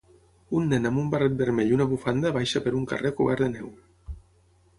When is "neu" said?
3.59-3.71